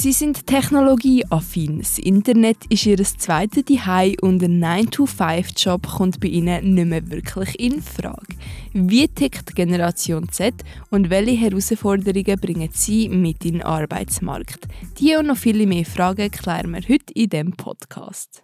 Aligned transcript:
Sie 0.00 0.12
sind 0.12 0.46
technologieaffin. 0.46 1.80
Das 1.80 1.98
Internet 1.98 2.56
ist 2.70 2.86
ihr 2.86 2.96
zweites 2.96 3.66
Zuhause 3.66 4.14
und 4.22 4.42
ein 4.42 4.64
9-to-5-Job 4.64 5.86
kommt 5.86 6.20
bei 6.20 6.28
ihnen 6.28 6.72
nicht 6.72 6.86
mehr 6.86 7.10
wirklich 7.10 7.60
in 7.60 7.82
Frage. 7.82 8.34
Wie 8.72 9.06
tickt 9.08 9.54
Generation 9.54 10.26
Z 10.30 10.54
und 10.88 11.10
welche 11.10 11.36
Herausforderungen 11.36 12.40
bringen 12.40 12.70
sie 12.72 13.10
mit 13.10 13.44
in 13.44 13.58
den 13.58 13.62
Arbeitsmarkt? 13.62 14.68
Diese 14.98 15.18
und 15.18 15.26
noch 15.26 15.36
viele 15.36 15.66
mehr 15.66 15.84
Fragen 15.84 16.30
klären 16.30 16.70
wir 16.70 16.80
heute 16.80 17.12
in 17.12 17.28
diesem 17.28 17.52
Podcast. 17.52 18.42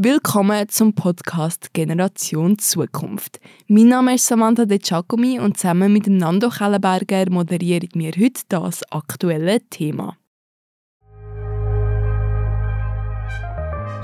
Willkommen 0.00 0.68
zum 0.68 0.94
Podcast 0.94 1.74
Generation 1.74 2.56
Zukunft. 2.56 3.40
Mein 3.66 3.88
Name 3.88 4.14
ist 4.14 4.28
Samantha 4.28 4.64
De 4.64 4.78
Giacomi 4.78 5.40
und 5.40 5.56
zusammen 5.56 5.92
mit 5.92 6.06
Nando 6.06 6.50
Kellenberger 6.50 7.28
moderieren 7.28 7.88
wir 7.94 8.12
heute 8.16 8.42
das 8.48 8.84
aktuelle 8.92 9.58
Thema. 9.70 10.16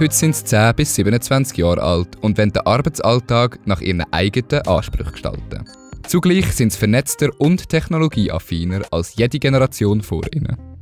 Heute 0.01 0.15
sind 0.17 0.35
sie 0.35 0.45
10 0.47 0.75
bis 0.75 0.97
27 0.97 1.59
Jahre 1.59 1.81
alt 1.81 2.17
und 2.23 2.39
wollen 2.39 2.51
den 2.51 2.67
Arbeitsalltag 2.67 3.61
nach 3.65 3.81
ihren 3.81 4.03
eigenen 4.13 4.67
Ansprüchen 4.67 5.13
gestalten. 5.13 5.65
Zugleich 6.09 6.51
sind 6.51 6.73
sie 6.73 6.79
vernetzter 6.81 7.29
und 7.39 7.69
technologieaffiner 7.69 8.83
als 8.91 9.15
jede 9.15 9.39
Generation 9.39 10.01
vor 10.01 10.25
ihnen. 10.33 10.74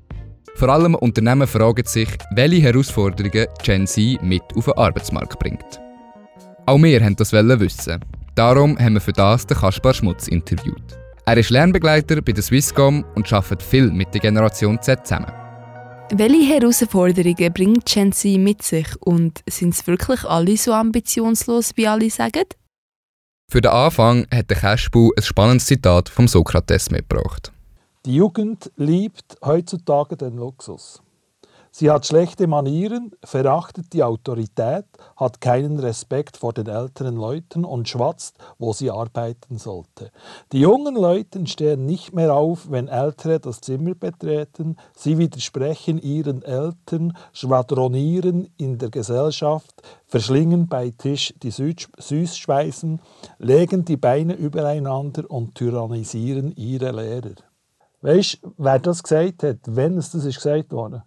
Vor 0.55 0.69
allem 0.69 0.95
Unternehmen 0.95 1.47
fragen 1.47 1.87
sich, 1.87 2.09
welche 2.34 2.62
Herausforderungen 2.62 3.47
Gen 3.62 3.87
Z 3.87 4.23
mit 4.23 4.42
auf 4.55 4.66
den 4.66 4.75
Arbeitsmarkt 4.75 5.38
bringt. 5.38 5.80
Auch 6.66 6.80
wir 6.80 7.01
wollten 7.01 7.16
das 7.16 7.33
wissen. 7.33 8.01
Darum 8.34 8.78
haben 8.78 8.95
wir 8.95 9.01
für 9.01 9.12
das 9.12 9.47
den 9.47 9.56
Kaspar 9.56 9.95
Schmutz 9.95 10.28
interviewt. 10.28 10.83
Er 11.27 11.37
ist 11.37 11.51
Lernbegleiter 11.51 12.20
bei 12.23 12.33
der 12.33 12.42
Swisscom 12.42 13.05
und 13.15 13.33
arbeitet 13.33 13.62
viel 13.62 13.91
mit 13.91 14.12
der 14.12 14.20
Generation 14.20 14.80
Z 14.80 15.06
zusammen. 15.06 15.33
Welche 16.14 16.55
Herausforderungen 16.55 17.53
bringt 17.53 17.86
Gen 17.86 18.12
Z 18.12 18.39
mit 18.39 18.62
sich 18.62 18.86
und 19.00 19.41
sind 19.48 19.75
es 19.75 19.86
wirklich 19.86 20.25
alle 20.25 20.56
so 20.56 20.73
ambitionslos, 20.73 21.73
wie 21.77 21.89
alle 21.89 22.11
sagen? 22.11 22.45
Für 23.50 23.61
den 23.61 23.70
Anfang 23.70 24.27
hat 24.30 24.50
der 24.50 24.58
Cashbu 24.58 25.12
ein 25.17 25.23
spannendes 25.23 25.67
Zitat 25.67 26.08
vom 26.08 26.28
Sokrates 26.28 26.91
mitgebracht. 26.91 27.53
Die 28.05 28.17
Jugend 28.17 28.72
liebt 28.75 29.39
heutzutage 29.45 30.17
den 30.17 30.36
Luxus. 30.36 31.00
Sie 31.70 31.89
hat 31.89 32.05
schlechte 32.05 32.48
Manieren, 32.48 33.12
verachtet 33.22 33.92
die 33.92 34.03
Autorität, 34.03 34.86
hat 35.17 35.41
keinen 35.41 35.78
Respekt 35.78 36.36
vor 36.36 36.53
den 36.53 36.67
älteren 36.67 37.14
Leuten 37.14 37.64
und 37.64 37.89
schwatzt, 37.89 38.39
wo 38.58 38.73
sie 38.73 38.91
arbeiten 38.91 39.56
sollte. 39.56 40.11
Die 40.50 40.58
jungen 40.58 40.97
Leute 40.97 41.47
stehen 41.47 41.86
nicht 41.86 42.12
mehr 42.12 42.34
auf, 42.34 42.73
wenn 42.73 42.89
Ältere 42.89 43.39
das 43.39 43.61
Zimmer 43.61 43.95
betreten, 43.95 44.78
sie 44.97 45.17
widersprechen 45.19 46.03
ihren 46.03 46.42
Eltern, 46.42 47.17
schwadronieren 47.33 48.48
in 48.56 48.78
der 48.78 48.91
Gesellschaft, 48.91 49.80
verschlingen 50.08 50.67
bei 50.67 50.91
Tisch 50.91 51.33
die 51.41 51.53
Süßspeisen, 51.53 53.00
legen 53.39 53.84
die 53.84 53.97
Beine 53.97 54.34
übereinander 54.34 55.30
und 55.30 55.55
tyrannisieren 55.55 56.50
ihre 56.56 56.91
Lehrer. 56.91 57.52
Weißt 58.03 58.42
du, 58.42 58.53
wer 58.58 58.81
das 58.81 59.03
gesagt 59.03 59.45
hat, 59.45 59.58
wenn 59.64 59.97
es 59.97 60.11
das 60.11 60.25
ist 60.25 60.36
gesagt 60.36 60.72
worden? 60.72 61.03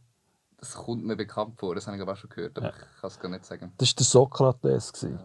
Das 0.57 0.73
kommt 0.73 1.05
mir 1.05 1.17
bekannt 1.17 1.59
vor, 1.59 1.75
das 1.75 1.85
habe 1.85 1.97
ich 1.97 2.01
aber 2.01 2.13
auch 2.13 2.17
schon 2.17 2.29
gehört, 2.29 2.57
aber 2.57 2.67
ja. 2.67 2.73
ich 2.73 3.01
kann 3.01 3.07
es 3.09 3.19
gar 3.19 3.29
nicht 3.29 3.45
sagen. 3.45 3.73
Das 3.77 3.89
war 3.89 3.95
der 3.95 4.05
Sokrates. 4.05 4.91
Ja, 5.01 5.09
genau. 5.09 5.19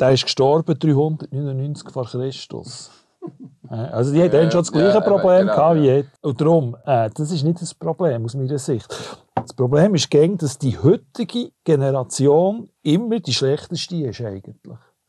Der 0.00 0.12
ist 0.12 0.24
gestorben 0.24 0.78
399 0.78 1.90
vor 1.90 2.04
Christus. 2.06 2.90
Also 3.70 4.12
die 4.12 4.22
hatten 4.22 4.36
ja, 4.36 4.50
schon 4.50 4.60
das 4.60 4.70
gleiche 4.70 4.98
ja, 4.98 5.00
Problem 5.00 5.40
genau, 5.40 5.54
gehabt 5.54 5.80
wie 5.80 5.86
jetzt. 5.86 6.10
Und 6.22 6.38
darum, 6.38 6.76
äh, 6.84 7.08
das 7.08 7.32
ist 7.32 7.42
nicht 7.42 7.62
das 7.62 7.72
Problem 7.72 8.26
aus 8.26 8.34
meiner 8.34 8.58
Sicht. 8.58 8.86
Das 9.34 9.54
Problem 9.54 9.94
ist, 9.94 10.12
dass 10.12 10.58
die 10.58 10.78
heutige 10.78 11.50
Generation 11.64 12.68
immer 12.82 13.20
die 13.20 13.32
schlechteste 13.32 13.96
ist 13.96 14.20
eigentlich 14.20 14.56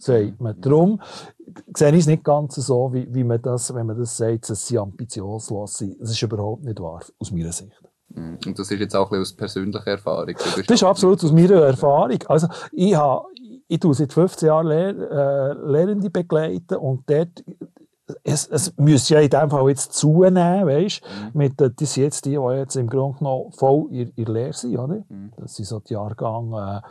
sagt 0.06 0.42
man. 0.42 0.60
Darum 0.62 1.02
sehe 1.76 1.92
ich 1.92 2.00
es 2.00 2.08
nicht 2.08 2.24
ganz 2.24 2.56
so, 2.56 2.94
wie, 2.94 3.08
wie 3.14 3.24
man 3.24 3.42
das, 3.42 3.74
wenn 3.74 3.86
man 3.86 3.98
das 3.98 4.18
sagt, 4.18 4.50
dass 4.50 4.68
sie 4.68 4.78
ambitionslos 4.78 5.78
sind. 5.78 6.00
Das 6.00 6.12
ist 6.12 6.22
überhaupt 6.22 6.64
nicht 6.64 6.80
wahr, 6.80 7.02
aus 7.20 7.32
meiner 7.32 7.52
Sicht. 7.52 7.82
Mhm. 8.10 8.38
Und 8.46 8.60
das 8.60 8.72
ist 8.72 8.80
jetzt 8.80 8.96
auch 8.96 9.12
ein 9.12 9.22
aus 9.22 9.34
persönlicher 9.34 9.88
Erfahrung? 9.88 10.36
Das 10.36 10.70
ist 10.70 10.84
absolut 10.84 11.24
aus 11.24 11.32
meiner 11.32 11.62
Erfahrung. 11.62 12.20
Also 12.28 12.48
ich, 12.72 12.96
habe, 12.96 13.26
ich 13.68 13.80
tue 13.80 13.94
seit 13.94 14.14
15 14.14 14.48
Jahren 14.48 14.68
Lehr, 14.68 14.90
äh, 14.90 15.72
Lehrende 15.72 16.10
begleiten 16.10 16.78
und 16.78 17.10
dort 17.10 17.44
es, 18.24 18.48
es 18.48 18.78
müsste 18.78 19.16
ja 19.16 19.20
in 19.20 19.30
dem 19.30 19.50
Fall 19.50 19.68
jetzt 19.70 19.94
zunehmen, 19.94 20.68
weißt 20.68 21.02
mhm. 21.04 21.40
mit 21.40 21.80
die 21.80 21.86
sind 21.86 22.04
jetzt 22.04 22.26
die, 22.26 22.38
die 22.38 22.58
jetzt 22.58 22.76
im 22.76 22.88
Grunde 22.88 23.18
genommen 23.18 23.52
voll 23.52 23.88
in, 23.90 24.12
in 24.16 24.26
Lehre 24.26 24.54
sind, 24.54 24.78
oder? 24.78 25.04
Mhm. 25.10 25.32
Das 25.38 25.56
sind 25.56 25.66
so 25.66 25.80
die 25.80 25.94
Jahrgang 25.94 26.54
äh, 26.54 26.82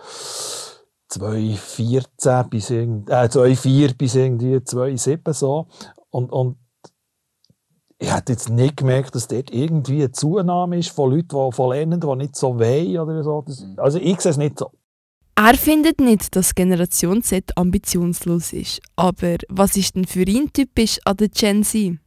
2014 1.15 2.51
bis, 2.51 2.71
äh, 2.71 2.87
2004 3.07 3.95
bis 3.95 4.15
irgendwie 4.15 4.63
2007 4.63 5.33
so. 5.33 5.67
Und, 6.11 6.31
und 6.31 6.57
ich 7.99 8.13
hätte 8.15 8.33
jetzt 8.33 8.51
nicht 8.51 8.77
gemerkt, 8.77 9.15
dass 9.15 9.29
dort 9.29 9.51
irgendwie 9.51 10.03
eine 10.03 10.13
Zunahme 10.13 10.79
ist 10.79 10.91
von 10.91 11.11
Leuten, 11.11 11.29
die 11.29 11.53
von 11.53 11.71
Lernenden, 11.71 12.11
die 12.11 12.17
nicht 12.17 12.37
so 12.37 12.59
wollen 12.59 12.99
oder 12.99 13.23
so. 13.23 13.43
Das, 13.47 13.61
mhm. 13.61 13.79
also 13.79 13.99
ich 13.99 14.21
sehe 14.21 14.31
es 14.31 14.37
nicht 14.37 14.59
so. 14.59 14.71
Er 15.37 15.55
findet 15.55 16.01
nicht, 16.01 16.37
dass 16.37 16.55
Generation 16.55 17.23
Z 17.23 17.57
ambitionslos 17.57 18.53
ist. 18.53 18.81
Aber 18.95 19.37
was 19.49 19.77
ist 19.77 19.97
denn 19.97 20.07
für 20.07 20.23
ihn 20.23 20.53
typisch 20.53 21.01
an 21.05 21.17
der 21.17 21.29
Gen 21.29 21.65
Z? 21.65 21.99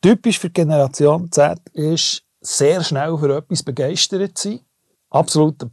Typisch 0.00 0.38
für 0.38 0.50
Generation 0.50 1.30
Z 1.32 1.58
ist, 1.72 2.22
sehr 2.40 2.84
schnell 2.84 3.18
für 3.18 3.36
etwas 3.36 3.64
begeistert 3.64 4.38
zu 4.38 4.50
sein. 4.50 4.60
Absolut 5.10 5.66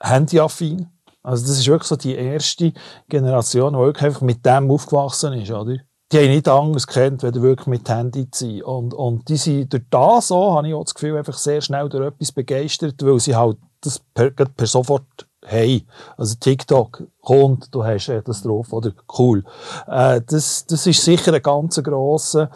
handyaffin. 0.00 0.88
Also 1.28 1.46
das 1.46 1.58
ist 1.58 1.68
wirklich 1.68 1.88
so 1.88 1.96
die 1.96 2.14
erste 2.14 2.72
Generation, 3.10 3.74
die 3.74 3.78
wirklich 3.78 4.06
einfach 4.06 4.22
mit 4.22 4.46
dem 4.46 4.70
aufgewachsen 4.70 5.34
ist, 5.34 5.50
oder? 5.50 5.76
Die 6.10 6.16
haben 6.16 6.30
nicht 6.30 6.48
Angst 6.48 6.88
kennt, 6.88 7.22
wenn 7.22 7.42
wirklich 7.42 7.66
mit 7.66 7.86
Handy 7.86 8.30
zu 8.30 8.46
sein. 8.46 8.62
Und, 8.62 8.94
und 8.94 9.28
die 9.28 9.36
sind 9.36 9.70
durch 9.70 9.82
das 9.90 10.28
so, 10.28 10.54
habe 10.54 10.68
ich 10.68 10.72
auch 10.72 10.84
das 10.84 10.94
Gefühl, 10.94 11.18
einfach 11.18 11.36
sehr 11.36 11.60
schnell 11.60 11.90
durch 11.90 12.06
etwas 12.06 12.32
begeistert, 12.32 13.04
weil 13.04 13.20
sie 13.20 13.36
halt 13.36 13.58
das 13.82 14.00
per, 14.14 14.30
per 14.30 14.66
sofort 14.66 15.28
haben. 15.46 15.82
Also 16.16 16.36
TikTok 16.40 17.02
kommt, 17.20 17.74
du 17.74 17.84
hast 17.84 18.08
das 18.24 18.42
drauf, 18.42 18.72
oder 18.72 18.92
cool. 19.18 19.44
Äh, 19.86 20.22
das, 20.26 20.64
das 20.64 20.86
ist 20.86 21.04
sicher 21.04 21.34
ein 21.34 21.42
ganz 21.42 21.80
grosser 21.82 22.50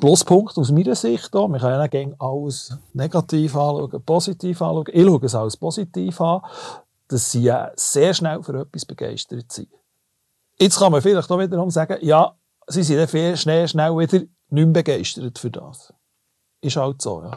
Pluspunkt 0.00 0.58
aus 0.58 0.70
meiner 0.70 0.94
Sicht. 0.94 1.34
Auch. 1.34 1.48
Wir 1.48 1.60
können 1.60 1.88
ja 1.92 2.06
nicht 2.06 2.20
alles 2.20 2.76
negativ 2.92 3.56
anschauen, 3.56 4.02
positiv 4.04 4.60
anschauen. 4.60 4.84
Ich 4.92 5.02
schaue 5.02 5.24
es 5.24 5.34
als 5.34 5.56
positiv 5.56 6.20
an 6.20 6.42
dass 7.08 7.30
sie 7.30 7.52
sehr 7.76 8.14
schnell 8.14 8.42
für 8.42 8.60
etwas 8.60 8.84
begeistert 8.84 9.50
sind. 9.52 9.68
Jetzt 10.58 10.78
kann 10.78 10.92
man 10.92 11.02
vielleicht 11.02 11.30
auch 11.30 11.38
wiederum 11.38 11.70
sagen, 11.70 11.98
ja, 12.02 12.36
sie 12.66 12.82
sind 12.82 12.98
dann 12.98 13.36
schnell, 13.36 13.68
schnell 13.68 13.96
wieder 13.96 14.18
nicht 14.18 14.30
mehr 14.50 14.66
begeistert 14.66 15.38
für 15.38 15.50
das. 15.50 15.92
Ist 16.60 16.76
halt 16.76 17.02
so, 17.02 17.22
ja. 17.22 17.36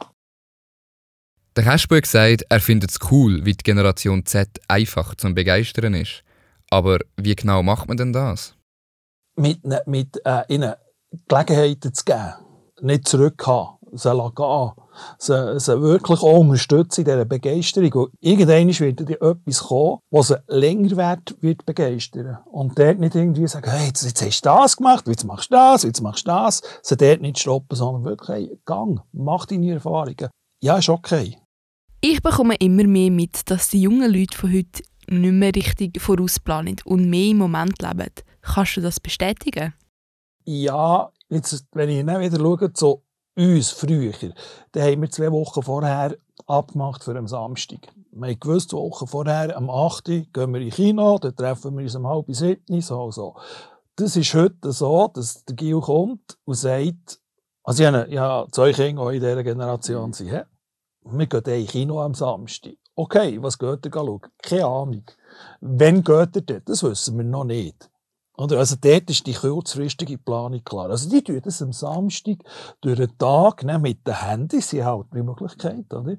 Der 1.55 1.65
hat 1.65 1.87
gesagt, 1.87 2.43
er 2.49 2.59
findet 2.59 2.91
es 2.91 2.99
cool, 3.09 3.45
wie 3.45 3.53
die 3.53 3.63
Generation 3.63 4.25
Z 4.25 4.49
einfach 4.67 5.15
zum 5.15 5.33
Begeistern 5.33 5.93
ist. 5.93 6.23
Aber 6.69 6.99
wie 7.15 7.35
genau 7.35 7.63
macht 7.63 7.87
man 7.87 7.95
denn 7.95 8.11
das? 8.11 8.55
Mit, 9.37 9.65
ne, 9.65 9.81
mit 9.85 10.19
äh, 10.25 10.43
ihnen 10.53 10.73
Gelegenheiten 11.27 11.93
zu 11.93 12.03
geben, 12.03 12.33
nicht 12.81 13.07
zurückhaben, 13.07 13.74
sie 13.97 14.31
gehen 14.35 14.72
sie, 15.17 15.59
sie 15.59 15.81
wirklich 15.81 16.22
auch 16.22 16.39
unterstützen 16.39 17.01
in 17.01 17.06
dieser 17.06 17.25
Begeisterung. 17.25 17.94
Und 17.94 18.13
irgendwann 18.19 18.67
wird 18.67 19.00
dann 19.00 19.07
etwas 19.07 19.59
kommen, 19.59 20.00
was 20.11 20.28
sie 20.28 20.38
länger 20.47 20.97
wird, 20.97 21.41
wird 21.41 21.66
begeistern. 21.66 22.38
Und 22.45 22.78
dort 22.78 23.00
nicht 23.00 23.16
irgendwie 23.16 23.47
sagen, 23.47 23.69
hey, 23.69 23.88
jetzt, 23.88 24.03
jetzt 24.03 24.22
hast 24.22 24.45
du 24.45 24.50
das 24.50 24.78
gemacht, 24.78 25.07
jetzt 25.07 25.25
machst 25.25 25.51
du 25.51 25.55
das, 25.55 25.84
jetzt 25.84 26.01
machst 26.01 26.28
du 26.28 26.31
das. 26.31 26.61
Sie 26.81 26.97
dort 26.97 27.22
nicht 27.22 27.39
stoppen, 27.39 27.75
sondern 27.75 28.05
wirklich, 28.05 28.29
hey, 28.29 28.59
gang, 28.66 29.02
mach 29.11 29.46
deine 29.46 29.73
Erfahrungen. 29.73 30.29
Ja, 30.61 30.78
ist 30.78 30.90
okay. 30.90 31.37
Ich 32.02 32.22
bekomme 32.22 32.55
immer 32.55 32.84
mehr 32.84 33.11
mit, 33.11 33.49
dass 33.49 33.69
die 33.69 33.81
jungen 33.81 34.11
Leute 34.11 34.37
von 34.37 34.53
heute 34.53 34.84
nicht 35.08 35.31
mehr 35.31 35.55
richtig 35.55 36.02
vorausplanen 36.02 36.78
und 36.85 37.09
mehr 37.09 37.31
im 37.31 37.37
Moment 37.37 37.81
leben. 37.81 38.11
Kannst 38.41 38.78
du 38.78 38.81
das 38.81 38.99
bestätigen? 38.99 39.73
Ja, 40.46 41.11
jetzt, 41.29 41.66
wenn 41.73 41.90
ich 41.90 42.05
dann 42.05 42.22
wieder 42.22 42.37
schaue, 42.37 42.72
so 42.75 43.03
uns 43.35 43.72
früher, 43.72 44.14
dann 44.72 44.84
haben 44.84 45.02
wir 45.02 45.09
zwei 45.09 45.32
Wochen 45.32 45.61
vorher 45.61 46.17
abgemacht 46.47 47.03
für 47.03 47.17
am 47.17 47.28
Samstag. 47.28 47.79
Wir 48.11 48.29
haben 48.29 48.40
gewusst, 48.40 48.73
Wochen 48.73 49.08
vorher, 49.08 49.55
am 49.58 49.70
8. 49.70 50.05
gehen 50.05 50.53
wir 50.53 50.61
in 50.61 50.70
Kino, 50.70 51.17
dann 51.17 51.35
treffen 51.35 51.76
wir 51.76 51.84
uns 51.84 51.96
um 51.96 52.08
halb 52.08 52.26
sieben, 52.29 52.82
so 52.82 53.11
so. 53.11 53.35
Das 53.97 54.16
ist 54.16 54.34
heute 54.34 54.72
so, 54.72 55.09
dass 55.14 55.43
der 55.46 55.55
Gil 55.55 55.79
kommt 55.79 56.37
und 56.46 56.55
sagt, 56.55 57.20
also 57.64 57.84
ich 57.84 57.90
habe, 57.90 58.14
ja, 58.14 58.46
zwei 58.52 58.72
Kinder, 58.72 59.09
die 59.09 59.17
in 59.17 59.22
dieser 59.22 59.43
Generation 59.43 60.14
sind, 60.14 60.29
he? 60.29 60.41
wir 61.05 61.28
gehen 61.28 61.61
in 61.61 61.67
Kino 61.67 62.02
am 62.02 62.14
Samstag. 62.14 62.78
Okay, 62.96 63.41
was 63.41 63.58
geht 63.58 63.85
ihr 63.85 63.91
schauen? 63.93 64.22
Keine 64.41 64.66
Ahnung. 64.66 65.03
Wann 65.59 66.03
geht 66.03 66.35
ihr 66.35 66.41
dort? 66.41 66.70
Das 66.70 66.84
wissen 66.84 67.17
wir 67.17 67.26
noch 67.26 67.43
nicht. 67.43 67.90
Oder? 68.37 68.59
Also 68.59 68.76
dort 68.79 69.09
ist 69.09 69.26
die 69.26 69.34
kurzfristige 69.34 70.17
Planung 70.17 70.64
klar. 70.64 70.90
Also 70.90 71.09
die 71.09 71.23
tun 71.23 71.41
das 71.43 71.61
am 71.61 71.72
Samstag 71.72 72.37
durch 72.82 72.97
den 72.97 73.17
Tag 73.17 73.64
ne, 73.64 73.79
mit 73.79 74.05
den 74.05 74.22
Handys, 74.22 74.70
sie 74.70 74.84
haben 74.84 75.09
die 75.14 75.23
Möglichkeit, 75.23 75.93
oder? 75.93 76.17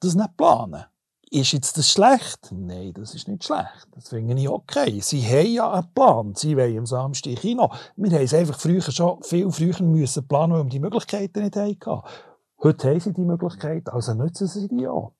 das 0.00 0.14
nicht 0.14 0.36
planen. 0.36 0.84
Ist 1.30 1.52
jetzt 1.52 1.76
das 1.76 1.90
schlecht? 1.90 2.48
Nein, 2.52 2.92
das 2.94 3.14
ist 3.14 3.28
nicht 3.28 3.44
schlecht. 3.44 3.86
Das 3.94 4.08
finde 4.08 4.40
ich 4.40 4.48
okay. 4.48 4.98
Sie 5.00 5.22
haben 5.22 5.52
ja 5.52 5.70
einen 5.70 5.92
Plan. 5.92 6.34
Sie 6.34 6.56
wollen 6.56 6.78
am 6.78 6.86
Samstag 6.86 7.36
Kino. 7.36 7.70
Wir 7.96 8.12
haben 8.12 8.24
es 8.24 8.32
einfach 8.32 8.58
früher 8.58 8.80
schon 8.80 9.22
viel 9.22 9.50
früher 9.50 9.82
müssen 9.82 10.26
planen, 10.26 10.54
weil 10.54 10.64
wir 10.64 10.70
die 10.70 10.80
Möglichkeiten 10.80 11.42
nicht 11.42 11.56
hatten. 11.56 12.00
Heute 12.62 12.88
haben 12.88 13.00
sie 13.00 13.12
die 13.12 13.24
Möglichkeit, 13.24 13.88
also 13.88 14.14
nutzen 14.14 14.48
sie 14.48 14.68
die 14.68 14.88
auch. 14.88 15.12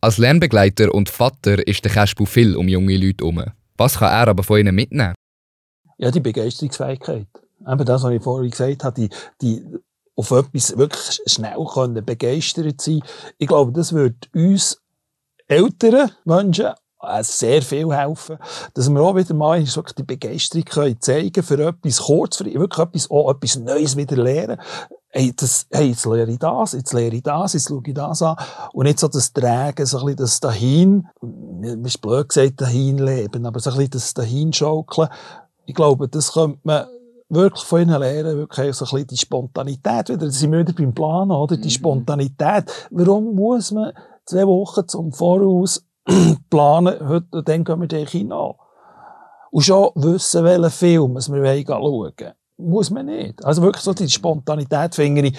Als 0.00 0.18
Lernbegleiter 0.18 0.94
und 0.94 1.08
Vater 1.08 1.66
ist 1.66 1.84
der 1.84 1.92
Kaspu 1.92 2.24
viel 2.24 2.56
um 2.56 2.68
junge 2.68 2.96
Leute 2.96 3.24
herum. 3.24 3.42
Was 3.76 3.98
kann 3.98 4.12
er 4.12 4.28
aber 4.28 4.42
von 4.42 4.58
ihnen 4.58 4.74
mitnehmen? 4.74 5.14
Ja, 5.98 6.10
die 6.10 6.20
Begeisterungsfähigkeit. 6.20 7.26
Eben 7.66 7.84
das, 7.84 8.02
was 8.02 8.12
ich 8.12 8.22
vorhin 8.22 8.50
gesagt 8.50 8.84
habe, 8.84 8.94
die, 8.94 9.10
die 9.40 9.64
auf 10.14 10.30
etwas 10.30 10.76
wirklich 10.76 11.20
schnell 11.26 11.58
können 11.72 12.04
begeistert 12.04 12.80
sein 12.80 13.02
Ich 13.38 13.48
glaube, 13.48 13.72
das 13.72 13.92
wird 13.92 14.28
uns 14.34 14.80
älteren 15.46 16.10
Menschen 16.24 16.72
sehr 17.20 17.62
viel 17.62 17.94
helfen, 17.94 18.38
dass 18.74 18.88
wir 18.88 19.00
auch 19.00 19.14
wieder 19.14 19.34
mal 19.34 19.62
die 19.62 20.02
Begeisterung 20.02 20.64
können 20.64 21.00
zeigen 21.00 21.42
für 21.42 21.68
etwas 21.68 21.98
kurzfristig, 21.98 22.58
wirklich 22.58 22.86
etwas, 22.86 23.10
auch 23.10 23.30
etwas 23.30 23.56
Neues 23.56 23.96
wieder 23.96 24.16
lernen. 24.16 24.60
Hey, 25.18 25.32
das, 25.34 25.66
hey, 25.72 25.88
jetzt 25.88 26.04
lehre 26.04 26.30
ich 26.30 26.38
das, 26.38 26.72
jetzt 26.72 26.92
lehre 26.92 27.16
ich 27.16 27.22
das, 27.22 27.54
jetzt 27.54 27.68
schaue 27.68 27.80
ich 27.86 27.94
das 27.94 28.20
an. 28.20 28.36
Und 28.74 28.84
nicht 28.84 28.98
so 28.98 29.08
das 29.08 29.32
Trägen, 29.32 29.86
so 29.86 30.00
ein 30.00 30.04
bisschen 30.04 30.16
das 30.18 30.40
dahin, 30.40 31.08
mir 31.22 31.86
ist 31.86 32.02
blöd 32.02 32.28
gesagt, 32.28 32.60
dahin 32.60 32.98
leben, 32.98 33.46
aber 33.46 33.58
so 33.58 33.70
ein 33.70 33.76
bisschen 33.76 33.92
das 33.92 34.12
dahin 34.12 34.52
schaukeln. 34.52 35.08
Ich 35.64 35.74
glaube, 35.74 36.06
das 36.06 36.34
könnte 36.34 36.58
man 36.64 36.84
wirklich 37.30 37.64
von 37.64 37.80
ihnen 37.80 37.98
lernen, 37.98 38.36
wirklich 38.36 38.76
so 38.76 38.84
ein 38.84 38.90
bisschen 38.90 39.06
die 39.06 39.16
Spontanität 39.16 40.10
wieder. 40.10 40.26
Das 40.26 40.38
sind 40.38 40.52
wir 40.52 40.58
wieder 40.58 40.74
beim 40.74 40.92
Planen, 40.92 41.30
oder? 41.30 41.56
Die 41.56 41.64
mhm. 41.64 41.70
Spontanität. 41.70 42.70
Warum 42.90 43.34
muss 43.34 43.72
man 43.72 43.94
zwei 44.26 44.46
Wochen 44.46 44.86
zum 44.86 45.14
Voraus 45.14 45.82
planen, 46.50 47.08
heute, 47.08 47.42
dann 47.42 47.64
gehen 47.64 47.80
wir 47.80 47.88
den 47.88 48.04
Kino? 48.04 48.56
Und 49.50 49.64
schon 49.64 49.92
wissen, 49.94 50.44
welchen 50.44 50.70
Film 50.70 51.14
wir 51.14 51.64
schauen 51.66 51.80
wollen. 51.80 52.34
Muss 52.58 52.90
man 52.90 53.06
nicht. 53.06 53.44
Also 53.44 53.62
wirklich 53.62 53.82
so 53.82 53.92
die 53.92 54.08
Spontanität 54.08 54.94
finde 54.94 55.28
ich, 55.28 55.38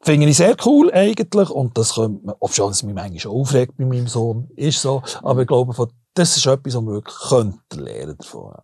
finde 0.00 0.28
ich 0.28 0.36
sehr 0.36 0.56
cool 0.64 0.92
eigentlich. 0.92 1.50
Und 1.50 1.76
das 1.78 1.94
könnte 1.94 2.24
man, 2.24 2.34
obwohl 2.40 2.70
es 2.70 2.82
mich 2.82 2.94
manchmal 2.94 3.20
schon 3.20 3.32
aufregt 3.32 3.76
bei 3.76 3.84
meinem 3.84 4.06
Sohn, 4.06 4.48
ist 4.56 4.80
so. 4.80 5.02
Aber 5.22 5.42
ich 5.42 5.48
glaube, 5.48 5.74
das 6.14 6.36
ist 6.36 6.46
etwas, 6.46 6.74
was 6.74 6.82
man 6.82 6.94
wirklich 6.94 7.16
könnte 7.28 7.80
lernen 7.80 8.16
davon. 8.18 8.54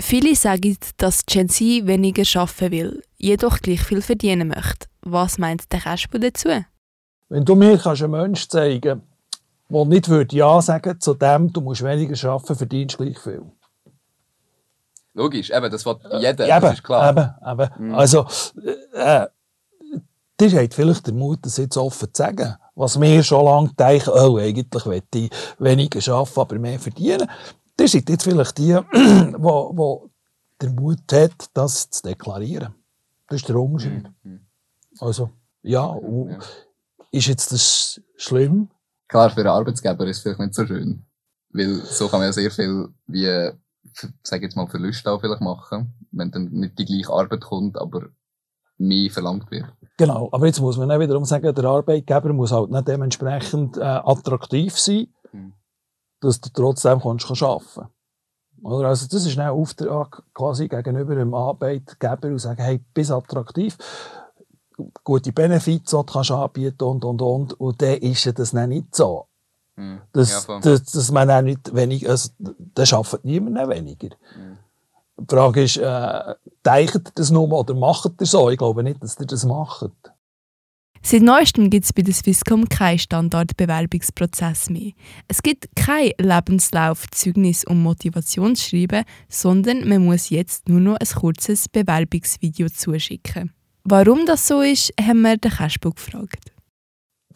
Viele 0.00 0.34
sagen, 0.34 0.76
dass 0.96 1.26
Gen 1.26 1.48
Z 1.48 1.86
weniger 1.86 2.24
arbeiten 2.40 2.72
will, 2.72 3.02
jedoch 3.18 3.58
gleich 3.58 3.82
viel 3.82 4.02
verdienen 4.02 4.48
möchte. 4.48 4.86
Was 5.02 5.38
meint 5.38 5.72
der 5.72 5.80
Kasper 5.80 6.18
dazu? 6.18 6.48
Wenn 7.28 7.44
du 7.44 7.54
mir 7.54 7.78
kannst 7.78 8.02
einen 8.02 8.12
Menschen 8.12 8.50
zeigen 8.50 9.02
der 9.72 9.84
nicht 9.86 10.08
würde 10.08 10.36
Ja 10.36 10.60
sagen 10.60 11.00
zu 11.00 11.14
dem, 11.14 11.52
du 11.52 11.60
musst 11.60 11.82
weniger 11.82 12.30
arbeiten, 12.30 12.56
verdienst 12.56 12.98
gleich 12.98 13.18
viel. 13.18 13.42
Logisch, 15.14 15.50
eben, 15.50 15.70
das 15.70 15.84
wird 15.84 16.02
jeder, 16.20 16.48
eben, 16.48 16.60
das 16.60 16.74
ist 16.74 16.84
klar. 16.84 17.10
Eben, 17.10 17.60
eben. 17.60 17.88
Mhm. 17.88 17.94
Also, 17.94 18.26
äh, 18.94 19.26
ihr 20.40 20.60
habt 20.60 20.74
vielleicht 20.74 21.06
den 21.06 21.18
Mut, 21.18 21.40
das 21.42 21.58
jetzt 21.58 21.76
offen 21.76 22.08
zu 22.12 22.22
sagen. 22.22 22.56
Was 22.74 22.98
wir 22.98 23.22
schon 23.22 23.44
lange 23.44 23.70
denken, 23.74 24.10
oh, 24.10 24.38
eigentlich 24.38 24.86
möchte 24.86 25.18
ich 25.18 25.30
weniger 25.58 26.14
arbeiten, 26.14 26.40
aber 26.40 26.58
mehr 26.58 26.78
verdienen. 26.78 27.28
Ihr 27.78 27.88
seid 27.88 28.08
jetzt 28.08 28.24
vielleicht 28.24 28.56
die, 28.58 28.74
wo, 29.36 29.70
wo 29.74 30.10
der 30.60 30.70
Mut 30.70 31.12
hat, 31.12 31.32
das 31.52 31.90
zu 31.90 32.02
deklarieren. 32.02 32.74
Das 33.28 33.40
ist 33.40 33.48
der 33.48 33.56
Unterschied. 33.56 34.08
Mhm. 34.22 34.40
Also, 34.98 35.30
ja, 35.62 35.94
ja, 35.94 36.38
ist 37.10 37.26
jetzt 37.26 37.52
das 37.52 38.00
schlimm? 38.16 38.68
Klar, 39.08 39.30
für 39.30 39.40
einen 39.40 39.48
Arbeitsgeber 39.48 40.06
ist 40.06 40.18
es 40.18 40.22
vielleicht 40.22 40.40
nicht 40.40 40.54
so 40.54 40.66
schön. 40.66 41.04
Weil 41.50 41.82
so 41.84 42.08
kann 42.08 42.20
man 42.20 42.28
ja 42.28 42.32
sehr 42.32 42.50
viel 42.50 42.88
wie, 43.06 43.50
sag 44.22 44.42
jetzt 44.42 44.56
mal, 44.56 44.66
Verluste 44.66 45.10
auch 45.10 45.20
vielleicht 45.20 45.40
machen, 45.40 45.94
wenn 46.10 46.30
dann 46.30 46.50
nicht 46.50 46.78
die 46.78 46.84
gleiche 46.84 47.12
Arbeit 47.12 47.42
kommt, 47.42 47.78
aber 47.78 48.08
mehr 48.78 49.10
verlangt 49.10 49.50
wird. 49.50 49.66
Genau, 49.96 50.28
aber 50.32 50.46
jetzt 50.46 50.60
muss 50.60 50.76
man 50.76 50.90
auch 50.90 50.98
wiederum 50.98 51.24
sagen, 51.24 51.54
der 51.54 51.64
Arbeitgeber 51.64 52.32
muss 52.32 52.52
halt 52.52 52.70
nicht 52.70 52.88
dementsprechend 52.88 53.76
äh, 53.76 53.82
attraktiv 53.82 54.78
sein. 54.78 55.08
Mhm 55.32 55.52
dass 56.22 56.40
du 56.40 56.50
trotzdem 56.52 57.00
kannst, 57.00 57.26
kannst 57.26 57.42
arbeiten 57.42 57.66
kannst. 57.74 58.84
Also 58.84 59.06
das 59.08 59.26
ist 59.26 59.38
ein 59.38 59.48
Auftrag 59.48 60.22
quasi 60.34 60.68
gegenüber 60.68 61.16
dem 61.16 61.34
Arbeitgeber 61.34 62.28
und 62.28 62.38
sagen, 62.38 62.62
hey, 62.62 62.80
bist 62.94 63.10
attraktiv, 63.10 63.76
gute 65.02 65.32
Benefits 65.32 65.90
die 65.90 66.06
kannst 66.06 66.30
du 66.30 66.34
anbieten 66.34 66.84
und, 66.84 67.04
und, 67.04 67.20
und. 67.20 67.60
Und 67.60 67.82
dann 67.82 67.96
ist 67.98 68.38
das 68.38 68.52
nicht 68.52 68.94
so. 68.94 69.26
Mhm. 69.76 70.00
Das, 70.12 70.46
ja, 70.46 70.60
das, 70.60 70.84
dass 70.84 71.10
man 71.10 71.30
auch 71.30 71.42
nicht 71.42 71.74
wenig, 71.74 72.08
also, 72.08 72.30
dann 72.38 72.86
arbeitet 72.90 73.24
niemand 73.24 73.68
weniger. 73.68 74.08
Mhm. 74.08 74.58
Die 75.18 75.34
Frage 75.34 75.62
ist, 75.62 75.76
äh, 75.76 76.34
denkt 76.64 76.94
ihr 76.94 77.12
das 77.14 77.30
nur 77.30 77.50
oder 77.50 77.74
macht 77.74 78.20
ihr 78.20 78.26
so? 78.26 78.50
Ich 78.50 78.58
glaube 78.58 78.82
nicht, 78.82 79.02
dass 79.02 79.18
ihr 79.20 79.26
das 79.26 79.44
macht. 79.44 79.90
Seit 81.04 81.22
neuestem 81.22 81.68
gibt 81.68 81.84
es 81.84 81.92
bei 81.92 82.02
der 82.02 82.14
Swisscom 82.14 82.68
keinen 82.68 82.98
Standardbewerbungsprozess 82.98 84.70
mehr. 84.70 84.92
Es 85.26 85.42
gibt 85.42 85.74
kein 85.74 86.12
Lebenslauf, 86.18 87.06
Zeugnis 87.10 87.64
und 87.64 87.82
Motivationsschreiben, 87.82 89.04
sondern 89.28 89.88
man 89.88 90.04
muss 90.04 90.30
jetzt 90.30 90.68
nur 90.68 90.80
noch 90.80 90.96
ein 90.96 91.06
kurzes 91.06 91.68
Bewerbungsvideo 91.68 92.68
zuschicken. 92.68 93.52
Warum 93.82 94.26
das 94.26 94.46
so 94.46 94.60
ist, 94.60 94.92
haben 95.00 95.22
wir 95.22 95.36
den 95.36 95.50
Kasper 95.50 95.90
gefragt. 95.90 96.51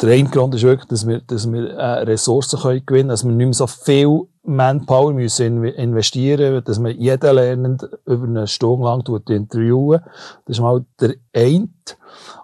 Der 0.02 0.12
eine 0.12 0.28
Grund 0.28 0.54
ist 0.54 0.62
wirklich, 0.62 0.88
dass 0.88 1.06
wir, 1.06 1.20
dass 1.20 1.50
wir 1.50 1.70
äh, 1.70 2.02
Ressourcen 2.02 2.60
können 2.60 2.84
gewinnen 2.84 2.86
können, 2.86 3.08
dass 3.08 3.24
wir 3.24 3.32
nicht 3.32 3.46
mehr 3.46 3.54
so 3.54 3.66
viel 3.66 4.22
Manpower 4.42 5.12
müssen 5.12 5.64
investieren 5.64 6.52
müssen, 6.52 6.64
dass 6.64 6.82
wir 6.82 6.92
jeden 6.92 7.34
Lernenden 7.34 7.88
über 8.04 8.26
eine 8.26 8.46
Stunde 8.46 8.84
lang 8.84 9.04
interviewen. 9.28 10.00
Das 10.44 10.56
ist 10.56 10.60
mal 10.60 10.84
der 11.00 11.14
eine. 11.34 11.68